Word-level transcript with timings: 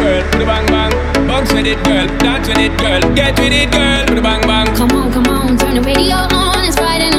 with 0.00 0.42
a 0.42 0.46
bang 0.46 0.66
bang. 0.66 0.92
Bounce 1.26 1.52
with 1.52 1.66
it, 1.66 1.82
girl. 1.84 2.06
Dance 2.18 2.48
with 2.48 2.58
it, 2.58 2.76
girl. 2.78 3.00
Get 3.14 3.38
with 3.38 3.52
it, 3.52 3.70
girl. 3.70 4.06
Put 4.06 4.18
a 4.18 4.22
bang 4.22 4.42
bang. 4.42 4.66
Come 4.76 4.92
on, 4.92 5.12
come 5.12 5.26
on, 5.26 5.56
turn 5.56 5.74
the 5.74 5.82
radio 5.82 6.16
on. 6.16 6.64
It's 6.64 6.76
Friday 6.76 7.15